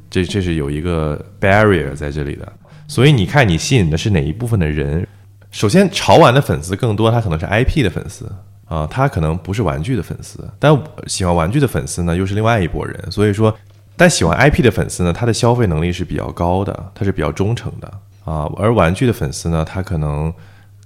[0.10, 2.48] 这这是有一个 barrier 在这里的。
[2.88, 5.08] 所以你看，你吸引的是哪一部分的人？
[5.52, 8.32] 首先，潮玩的粉丝更多，他可能是 IP 的粉丝
[8.66, 10.76] 啊，他可能不是玩具的粉丝，但
[11.08, 13.12] 喜欢玩具的粉丝呢又是另外一拨人。
[13.12, 13.56] 所以说，
[14.00, 17.88] 但喜欢 IP 的粉丝呢，他的消费能力是比较高的，他是比较忠诚的
[18.24, 18.50] 啊。
[18.56, 20.34] 而玩具的粉丝呢，他可能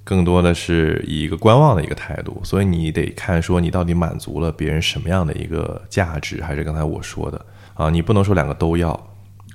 [0.04, 2.42] 更多的是以一个观望的一个态度。
[2.44, 7.40] 所以你得看说你到底满足了别人什么样的一个价值，还是刚才我说的
[7.76, 9.00] 啊，你不能说两个都要，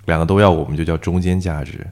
[0.05, 1.85] 两个都要我们就叫中间价值。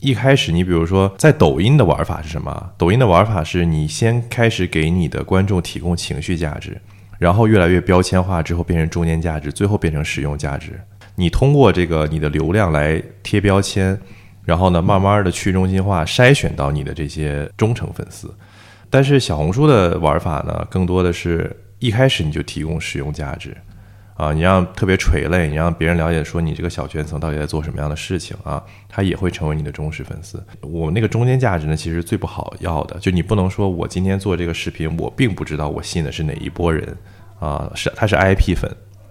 [0.00, 2.70] 一开始，你比如说，在抖音的玩法是什么？
[2.76, 6.76] 抖音的玩法是你先开始给你的观众提供情绪价值，
[7.18, 10.78] 然后越来越标签化，之后变成中间价值，最后变成实用价值。
[11.16, 13.98] 你通过这个你的流量来贴标签，
[14.44, 18.32] 然后呢，慢慢的去中心化筛选到你的这些忠诚粉丝。
[18.90, 23.56] 但是小红书的玩法呢，更多的是一开始你就提供使用价值。
[24.16, 30.40] 啊，你让特别垂泪，你让别人了解说你这个小圈层到底在做什么样的事情啊，他也会成为你的忠实粉丝。
[30.60, 36.96] 我那个中间价值呢，其实最不好要的，就你不能说我今天做这个视频，我并不知道我吸引的是哪一波人
[37.40, 38.70] 啊，是他是 IP 粉，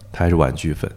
[0.10, 0.90] 他还是玩具粉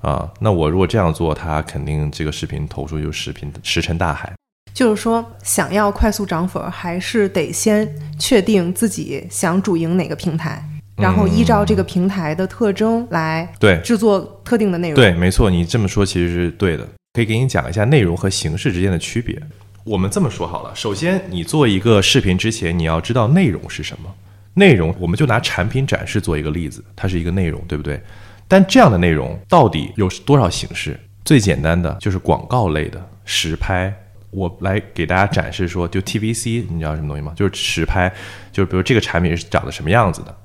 [0.00, 0.30] 啊？
[0.40, 4.32] 那我如果这样做，他肯定这个视频投出就视频石沉大海。
[4.74, 10.62] 就是说，想要快速涨粉，还是得先确定自己想主营哪个平台。
[10.96, 14.94] 然后依照这个平台的特征来对制作特定的内容。
[14.94, 16.88] 对，没错，你这么说其实是对的。
[17.12, 19.38] 可以给你讲一下内容和形式之间的区别。
[19.84, 24.10] 我们这么说好了，首先你做一个视频之前，你要知道内容是什么。
[24.54, 28.00] 内容，我们就拿产品展示做一个例子，它是一个内容，对不对？
[28.48, 30.98] 但这样的内容到底有多少形式？
[31.24, 33.94] 最简单的就是广告类的实拍。
[34.30, 37.32] 我来给大家展示说，就 TVC，你知道什么东西吗？
[37.34, 38.12] 就是实拍，
[38.52, 40.36] 就是比如这个产品是长得什么样子的。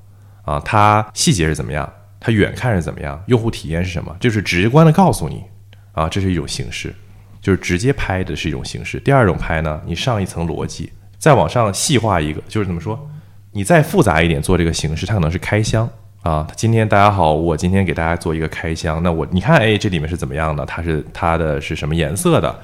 [0.44, 1.92] 啊，它细节是怎么样？
[2.18, 3.22] 它远看是怎么样？
[3.26, 4.16] 用户体验是什么？
[4.18, 5.44] 就是直观的告诉你，
[5.92, 6.94] 啊，这是一种形式，
[7.40, 8.98] 就是直接拍的是一种形式。
[9.00, 13.08] 第二种拍呢，你上一层逻辑，再往上细化一个，就是怎么说？
[13.52, 15.88] 你再复杂一点做这个形式，它可能是开箱
[16.22, 16.46] 啊。
[16.56, 19.02] 今天大家好，我今天给大家做一个开箱。
[19.02, 20.64] 那我你看，哎，这里面是怎么样的？
[20.64, 22.58] 它是它的是什么颜色的？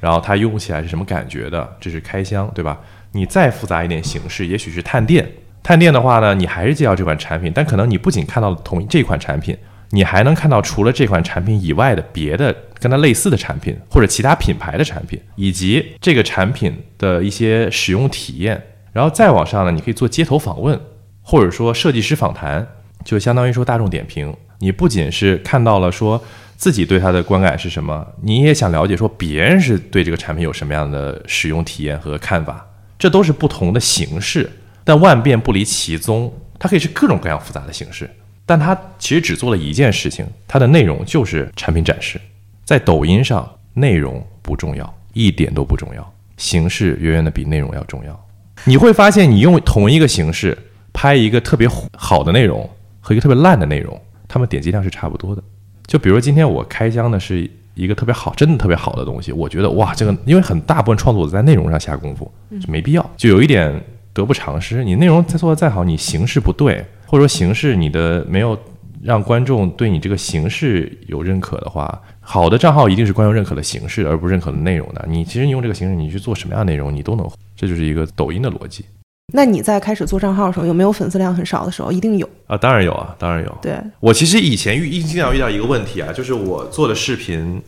[0.00, 1.76] 然后它用起来是什么感觉的？
[1.80, 2.78] 这是开箱，对吧？
[3.12, 5.26] 你再复杂一点形式，也许是探店。
[5.62, 9.56] 探店的话呢，你还是介绍这款产品，但可能你不仅看到了同这款产品，
[9.90, 18.62] 你还能看到除了这款产品以外的别的跟它类似的产品，或者其他品牌的产品，以及这个产品的一些使用体验。
[18.92, 20.78] 然后再往上呢，你可以做街头访问，
[21.22, 22.66] 或者说设计师访谈，
[23.04, 24.34] 就相当于说大众点评。
[24.58, 26.22] 你不仅是看到了说
[26.56, 32.66] 自己对它的观感是什么，你也想了解说别人是对这个产品有什么样的使用体验和看法，
[32.98, 34.50] 这都是不同的形式。
[34.84, 38.08] 但万变不离其宗，它可以是各种各样复杂的形式，
[38.46, 42.20] 但它其实只做了一件事情，它的内容就是产品展示。
[42.64, 48.28] 在抖音上，内容不重要，一点都不重要，形式远远的比内容要重要。
[48.64, 50.56] 你会发现，你用同一个形式
[50.92, 52.68] 拍一个特别好的内容
[53.04, 55.42] 和一个特别烂的内容，他们点击量是差不多的。
[55.86, 63.78] 就比如今天我开箱的是一个特别好、真的特别好的东西，我觉得哇，这个因为很大部分创作者在内容上下功夫，就没必要，就有一点。
[64.14, 64.84] 得不偿失。
[64.84, 68.56] 你内容再做的再好，你形式不对，或者说形式你的没有
[69.02, 75.04] 让观众对你这个形式有认可的话，好的账号一定是观众认可的形式，而不是认可的内容的。
[75.08, 77.28] 你其实你用这个形式，你去做什么样的内容，你都能。
[77.56, 78.84] 这就是一个抖音的逻辑。
[79.32, 81.90] 那你在开始做账号的时候，有没有粉丝量很少的时候？
[81.90, 83.58] 一定有啊，当然有啊，当然有。
[83.62, 87.62] 对我其实以前遇经常遇到一个问题啊，就是我做的视频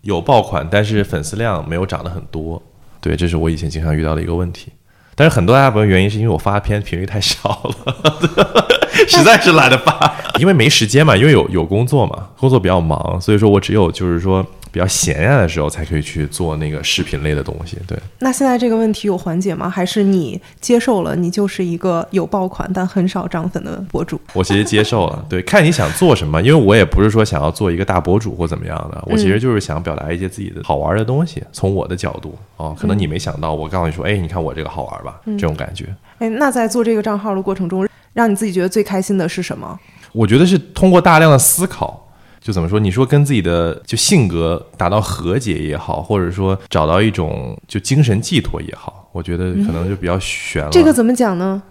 [0.00, 2.60] 有爆款，但是粉丝量没有涨得很多。
[3.00, 4.72] 对，这是我以前经常遇到的一个问题。
[5.14, 7.94] 但是很多大部分原因是因为我发片频率太少了，
[9.06, 14.44] 实在是懒得发， 因为没时间嘛，因为有有工作嘛，工作比较忙，所以说我只有就是说。
[14.72, 17.96] 比较闲呀的时候才可以去做那个视频类的东西，对。
[18.20, 19.68] 那现在这个问题有缓解吗？
[19.68, 24.18] 还是你接受了，你就是一个有爆款但很少涨粉的博主？
[24.32, 35.86] 我其实接受了，对， 看你想做什么，因为我也不是说想要做一个大博主或怎么样的，我其实就是想表达一些自己的好玩的东西，从我的角度哦，可能你没想到，我告诉你说，哎，你看我这个好玩吧，这种感觉。
[36.18, 39.78] 哎，那在做这个账号的过程中，让你自己觉得最开心的是什么？
[40.12, 42.01] 我觉得是通过大量的思考。
[42.42, 42.80] 就怎么说？
[42.80, 50.70] 你说跟自己的就性格达到和解也好，或者说找到一种就精神寄托也好，我觉得可能就比较悬了。
[50.72, 51.62] 这个怎么讲呢？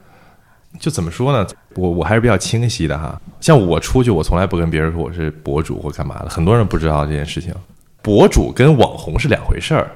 [0.80, 1.46] 就怎么说呢？
[1.76, 3.20] 我我还是比较清晰的哈。
[3.42, 7.54] 像我出去，我从来不跟别人说我是博主或干嘛的，很多人不知道这件事情。
[8.02, 9.92] 博主跟网红是两回事儿。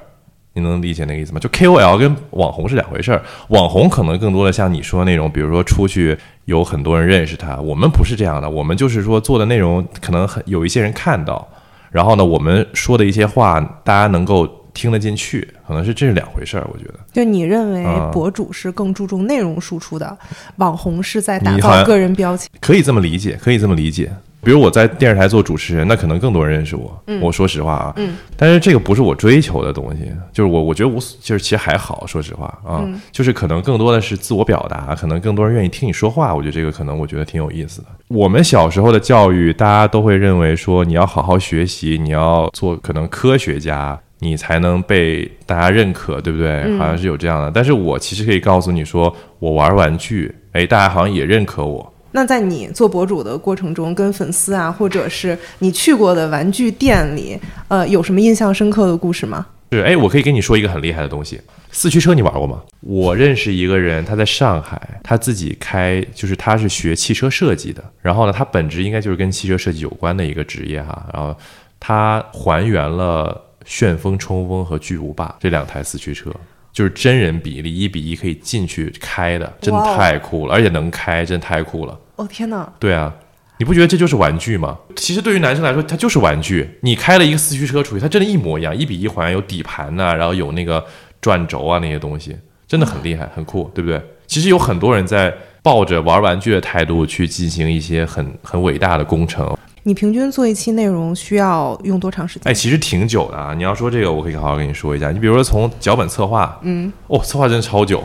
[0.52, 1.38] 你能理解那个意思吗？
[1.38, 11.46] 就 KOL 跟网红是两回事儿，网红可能更多的像你说的那种，比如说出去有很多人认识他，我们不是这样的，我们就是说做的内容可能很有一些人看到，
[11.90, 16.66] 然后呢，我们说的一些话，大家能够听得进去，可能是这是两回事儿。
[16.72, 20.16] 我觉得，就你认为啊博主是更注重内容输出的，
[20.56, 22.48] 网红是在打造个人标签。
[22.60, 24.12] 可以这么理解，可以这么理解。
[24.46, 27.02] 比如我在电视台做主持人，那可能更多人认识我。
[27.20, 36.32] 我说实话啊，嗯但是这个不是我追求的东西，就是我我觉得无所，就是其实还好，说实话啊，嗯就是可能更多的是自我表达，可能更多人愿意听你说话。
[36.32, 37.88] 我觉得这个可能我觉得挺有意思的。
[38.06, 43.98] 我们小时候的教育，大家都会认为说你要好好学习，你要做可能科学家。
[44.20, 46.62] 你才能被大家认可，对不对？
[46.64, 47.50] 嗯好像是有这样的。
[47.50, 51.92] 但是我其实可以告诉你说，我玩玩具，哎，大家好像也认可我。
[52.16, 59.46] 那在你做博主的过程中，跟粉丝啊，或者是你去过的玩具店里，呃，有什么印象深刻的故事吗？
[59.70, 61.38] 是，哎，我可以跟你说一个很厉害的东西，
[61.70, 62.62] 四驱车你玩过吗？
[62.80, 71.36] 我认识一个人，他在上海，他自己开，就是他是学汽车设计的，然后呢，他本质应该就是跟汽车设计有关的一个职业哈，然后
[71.78, 76.30] 他还原了旋风冲锋和巨无霸这两台四驱车。
[76.72, 81.98] 就是真人比例一比一可以进去开的，真的太酷了，而且能开，真的太酷了。
[82.16, 82.70] 哦天哪！
[82.78, 83.12] 对啊，
[83.58, 84.76] 你不觉得这就是玩具吗？
[84.96, 86.68] 其实对于男生来说，它就是玩具。
[86.80, 90.84] 你开了一个四驱车出去，它真的一模一样，一比一还原，有底盘呐、然后有那个
[91.20, 94.00] 转轴啊那些东西，真的很厉害，很酷，对不对？
[94.26, 99.56] 其实有很多人在抱着玩玩具的态度去进行一些很很伟大的工程。
[99.84, 102.50] 你平均做一期内容需要用多长时间？
[102.50, 103.54] 哎，其实挺久的啊。
[103.54, 105.12] 你要说这个，我可以好好跟你说一下。
[105.12, 108.02] 你比如说从脚本策划，嗯，哦，策划真的超久。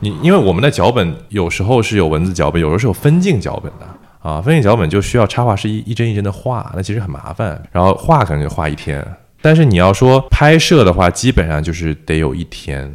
[0.00, 3.86] 你因为我们的脚本有时候是有文字脚本，有时候是有分镜脚本的
[4.20, 4.40] 啊。
[4.40, 7.60] 分镜脚本就需要插画师一一帧一帧的画，那其实很麻烦。
[7.72, 9.04] 然后画可能就画一天，
[9.42, 12.94] 但是你要说拍摄的话，基本上就是得有一天。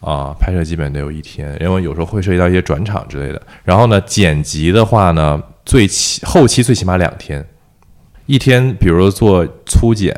[0.00, 3.42] 啊，拍摄基本得有一天，因为有时候会涉及到一些转场之类的。
[3.64, 7.44] 然后呢，剪辑的话呢，最起后期最起码两天，
[8.26, 10.14] 一天，比如做粗剪，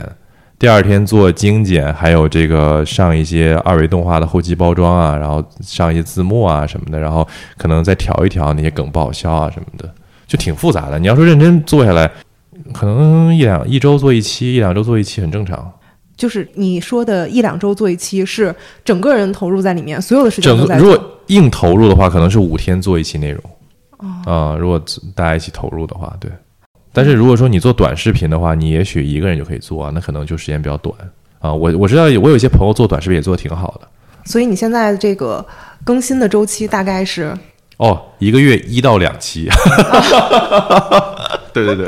[0.59, 9.89] 第二天做精简，还有这个上一些二维动画的后期包装啊，然后上一些字幕啊什么的，然后可能再调一调那些梗爆笑啊什么的，
[10.27, 10.99] 就挺复杂的。
[10.99, 12.11] 你要说认真做下来，
[12.75, 15.73] 可能一两一周做一期，一两周做一期很正常。
[16.17, 18.53] 就是你说的一两周做一期，是
[18.85, 23.41] 整个人投入在里面，所有的时间整都在如果硬投入的话，可能是五天做一期内容。
[24.27, 24.83] 啊、如果
[25.15, 26.29] 大家一起投入的话，对。
[26.99, 30.93] 但是如果说你做短视频的话，你也许一个人就可以做啊，那可能就时间比较短
[31.39, 31.55] 啊。
[31.55, 33.87] 我我知道我有一些朋友做短视频也做的挺好的
[34.25, 35.47] 所以你现在这个
[35.85, 37.33] 更新的周期大概是
[37.77, 39.49] 哦，一个月一到两期。
[41.55, 41.87] 对对对，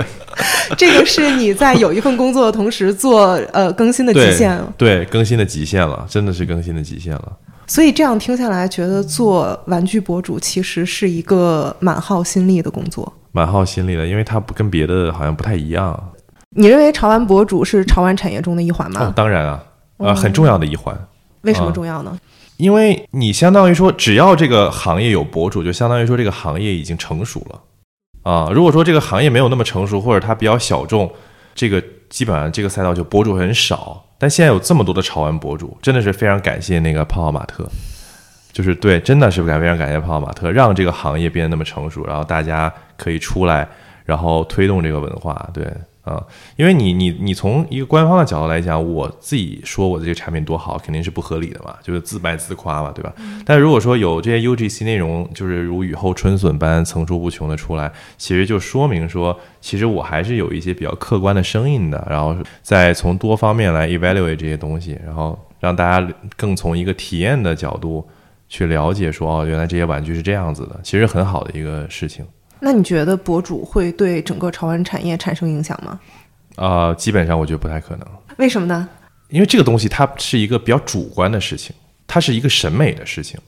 [0.78, 7.32] 这个是你在有一份工作的同时做呃更新的极对限，对，更新的极限了，真的是更新的极限了。
[7.70, 13.12] 所以这样听下来，觉得做玩具博主其实是一个蛮耗心力的工作。
[13.30, 16.12] 蛮耗心力的，因为它不跟别的好像不太一样。
[16.56, 19.02] 你认为潮玩博主是潮玩产业中的一环吗？
[19.02, 19.62] 哦，当然啊，
[19.98, 20.98] 呃、很重要的一环。
[21.42, 22.18] 为什么啊重要呢？
[22.56, 27.60] 因为你相当于说，只要这个行业有博主，就相当于说这个行业已经成熟了
[28.28, 28.50] 啊。
[28.52, 31.08] 如果说这个行业没有那么成熟，或者它比较小众，
[31.54, 34.06] 这个基本上这个赛道就博主很少。
[34.20, 37.66] 但现在有这么多的潮玩博主，真的是非常感谢那个泡泡玛特，
[38.52, 43.66] 就是对，真的是感非常感谢泡泡玛特，让这个行业变得那么成熟，然后大家可以出来，
[44.04, 45.66] 然后推动这个文化，对。
[46.02, 53.12] 啊、因为你你你从一个官方的角度来讲，我自己说我的这个产品多好，肯定是不合理的嘛，就是自卖自夸嘛，对吧？
[53.44, 68.08] 但是如果说有这些 UGC 内容，就是如雨后春笋般层出不穷的出来，其实就说明说，其实我还是有一些比较客观的声音的，然后再从多方面来 evaluate 这些东西，然后让大家更从一个体验的角度
[68.48, 72.24] 去了解说，哦，原来这些玩具是这样子的，其实很好的一个事情。
[72.60, 75.98] 那你觉得博主会对整个潮玩产业产生影响吗？
[76.56, 78.06] 啊、基本上我觉得不太可能。
[78.36, 78.88] 为什么呢？
[79.28, 81.74] 因为这个东西它是一个比较主观的事情，
[82.06, 83.40] 它是一个审美的事情，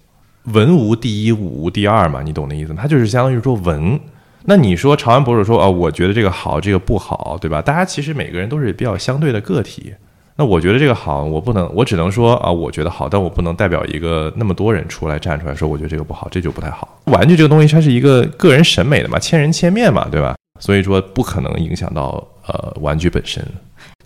[0.44, 2.78] 文无第一，武无第二嘛，你懂那意思吗？
[2.80, 4.00] 它就是相当于说文。
[4.44, 7.60] 那你说潮玩博主说啊、我觉得这个好，这个不好，对吧？
[7.60, 9.94] 大家其实每个人都是比较相对的个体。
[10.42, 16.98] 那我觉得这个好，我不能，我只能说啊，我觉得好，但我不能代表一个那么多人出来站出来说，我觉得这个不好，这就不太好。
[17.04, 20.34] 玩具这个东西，它是一个个人审美的嘛，千人千面嘛，对吧？
[20.58, 23.40] 所以说不可能影响到呃玩具本身。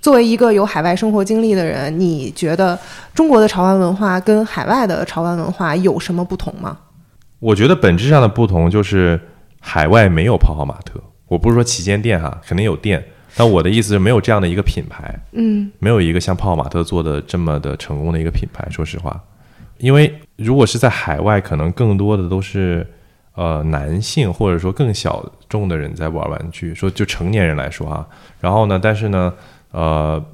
[0.02, 2.78] 作为一个有海外生活经历的人，你觉得
[3.14, 6.76] 中国的潮玩文化跟海外的潮玩文化有什么不同吗？
[7.38, 9.18] 我觉得本质上的不同就是
[9.58, 11.00] 海外没有泡泡玛特。
[11.28, 13.02] 我不是说旗舰店哈，肯定有店，
[13.36, 18.66] 但我的意思是没有这样的一个品牌，嗯，没有一个像泡泡玛特做的这么的成功的一个品牌。
[18.70, 19.22] 说实话，
[19.78, 22.86] 因为如果是在海外，可能更多的都是
[23.34, 28.06] 呃男性或者说更小众的人在玩玩具，说就成年人来说啊。
[28.40, 29.32] 然后呢，但是呢，
[29.70, 30.24] 呃，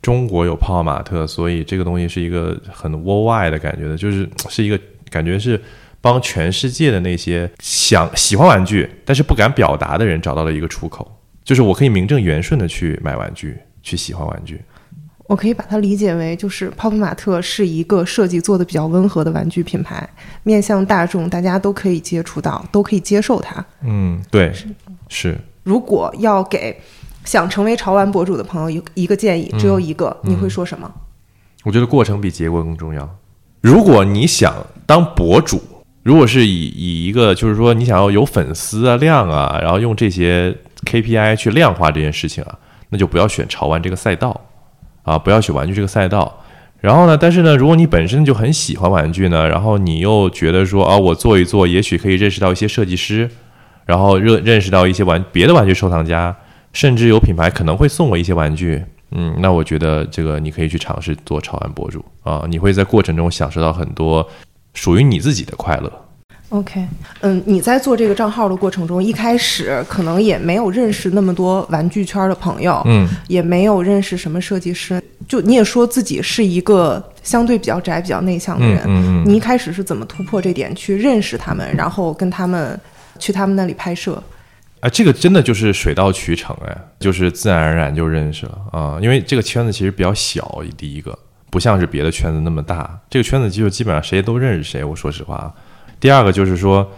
[0.00, 4.78] 中国有泡泡玛特，所以这个东西是一个很 worldwide 的感觉的，就是是一个
[5.10, 5.60] 感觉是
[6.00, 14.60] 帮全世界的那些想喜欢玩具但是不敢表达的人找到了一个出口，就是我可以名正言顺的去买玩具，去喜欢玩具。
[15.28, 20.06] 我可以把它理解为，就是泡泡玛特是一个设计做的比较温和的玩具品牌，
[20.42, 23.64] 面向大众，大家都可以接触到，都可以接受它。
[23.80, 24.52] 嗯，对，
[25.08, 25.38] 是。
[25.62, 26.78] 如果要给
[27.24, 30.92] 想成为潮玩博主的朋友一一个建议，只有一个，你会说什么？
[31.64, 33.08] 我觉得过程比结果更重要。
[33.62, 35.62] 如果你想当博主，
[36.02, 40.54] 如果是以以一个就是说你想要有粉丝啊量啊，然后用这些
[40.88, 42.58] KPI 去量化这件事情啊，
[42.88, 44.40] 那就不要选潮玩这个赛道。
[45.02, 46.44] 啊，不要选玩具这个赛道。
[46.80, 53.30] 然后呢，但是呢，如果你本身就很喜欢玩具呢，然后你又觉得说啊，我做一做，也许可以认识到一些设计师，
[53.86, 56.36] 然后认认识到一些玩别的玩具收藏家，
[56.74, 58.84] 甚至有品牌可能会送我一些玩具。
[59.12, 64.28] 嗯，那我觉得这个你可以去尝试做潮玩博主啊，你会在过程中享受到很多
[64.74, 65.90] 属于你自己的快乐。
[66.50, 66.82] OK，
[67.20, 82.80] 嗯，你在做这个账号的过程中，一开始可能也没有认识那么多玩具圈的朋友，嗯，也没有认识什么设计师，就你也说自己是一个相对比较宅、比较内向的人，嗯嗯，你一开始是怎么突破这点去认识他们，然后跟他们
[83.18, 84.22] 去他们那里拍摄？
[84.80, 91.18] 啊，这个真的就是水到渠成哎，就是自然而然就认识了啊，因为这个圈子其实比较小，第一个
[91.50, 95.52] 不像是别的圈子那么大，这个圈子就基本上谁都认识谁，我说实话。
[96.00, 96.88] 第二个就是说，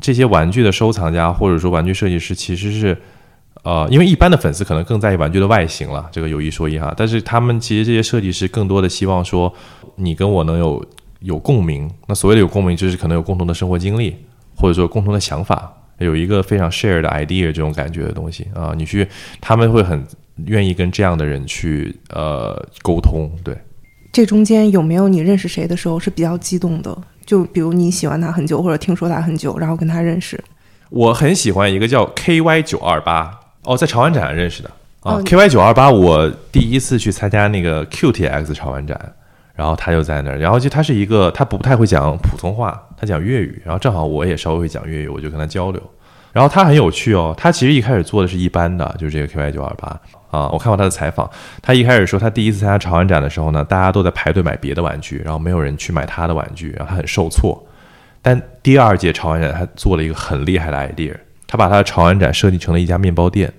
[0.00, 2.96] 这些玩具的收藏家或者说玩具设计师，其实是，
[3.62, 6.92] 呃，因为一般的粉丝可能更在意玩具的外形了，这个有一说一哈。
[6.96, 9.52] 但是他们其实这些设计师更多的希望说，
[9.96, 10.84] 你跟我能有
[11.20, 11.90] 有共鸣。
[12.06, 14.16] 那所谓的有共鸣，就是可能有共同的生活经历，
[14.54, 18.72] 或者说共同的想法，有一个非常 share 的 idea 这种感觉的东西啊。
[18.76, 19.06] 你去，
[19.40, 20.06] 他们会很
[20.44, 23.30] 愿意跟这样的人去呃沟通。
[23.42, 23.56] 对，
[24.12, 26.96] 这中间有没有你认识谁的时候是比较激动的？
[27.26, 30.42] 就比如你喜欢他很久，或者听说他很久，然后跟他认识。
[30.88, 34.70] 我很喜欢一个叫 KY 九二八哦，在潮玩展认识的
[35.00, 35.18] 啊。
[35.24, 38.98] KY 九二八，我第一次去参加那个 QTX 潮玩展，
[39.56, 45.82] 然后他就在那儿，然后就他是一个他不太会讲普通话，他讲粤语，然后正好我也稍微会讲粤语，我就跟他交流。
[46.36, 49.98] 然后他很有趣哦，他其实一开始做的是一般的，就是这个 KY 九二八。
[50.30, 51.26] 啊，我看过他的采访。
[51.62, 57.66] 他一开始说，他第一次参加潮玩展的时候呢，大家都在排队买别的玩具，然后没有人去买他的玩具，然后他很受挫。
[58.20, 61.16] 但第二届潮玩展，他做了一个很厉害的 idea，
[61.46, 63.50] 他把他的潮玩展设计成了一家面包店，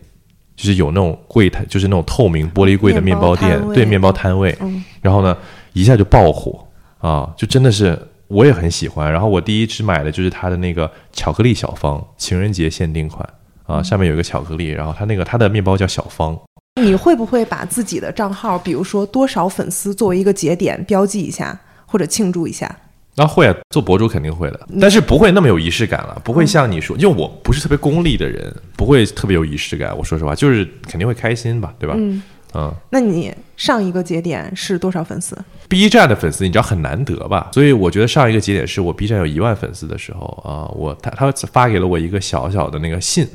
[0.55, 4.55] 就是有那种柜台，就是那种透明玻璃柜的面包店，对面包摊位。
[5.01, 5.35] 然后呢，
[5.73, 6.63] 一下就爆火
[6.99, 9.11] 啊，就真的是我也很喜欢。
[9.11, 13.27] 然后我第一只买的就是它的那个巧克力小方，情人节限定款
[13.65, 16.37] 啊，上面有一个巧克力，然后它那个它的面包叫小方。
[16.81, 22.73] 你会不会把自己的账号，比如说多少粉丝作为一个节点标记一下，或者庆祝一下？
[23.15, 29.97] 那会啊，做博主肯定会的，但是不会那么有仪式感了，不会像你说，因为我不是特别功利的人，不会特别有仪式感。
[29.97, 31.95] 我说实话，就是肯定会开心吧，对吧？
[31.97, 32.21] 嗯
[32.57, 32.73] 嗯。
[32.89, 35.37] 那你上一个节点是多少粉丝
[35.69, 37.51] ？B 站的粉丝你知道很难得吧？
[37.53, 43.27] 所以我觉得上一个节点是我 B 站有一万粉丝的时候啊，我他他发给了我一个小小的那个信。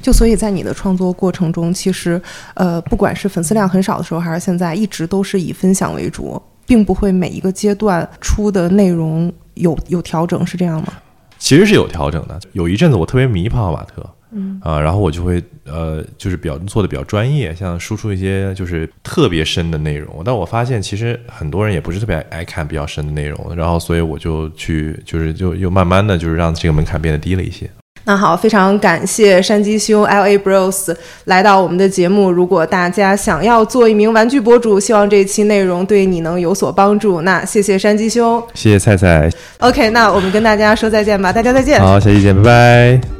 [0.00, 2.22] 就所以，在你的创作过程中，其实，
[2.54, 10.92] 呃，不管是粉丝量很少的时候，还是现在，一直都是以分享为主，并不会每一个阶段出的内容有有调整，是这样吗？
[11.36, 12.38] 其实是有调整的。
[12.52, 20.22] 有一阵子我特别迷泡泡玛特，嗯啊，然后我就会呃，就是比较做的比较专业，像输出一些就是特别深的内容。
[20.24, 27.68] 但我发现其实很多人也不是特别爱看比较深的内容，然后所以我就去就是就又慢慢的就是让这个门槛变得低了一些。
[28.04, 32.30] 那好，非常感谢山鸡兄 L A Bros 来到我们的节目。
[32.30, 37.20] 如果大家想要做一名玩具博主，希望这一期内容对你能有所帮助。
[37.20, 39.30] 那谢谢山鸡兄，谢谢菜菜。
[39.58, 41.78] OK，那我们跟大家说再见吧，大家再见。
[41.80, 43.17] 好，下期见，拜拜。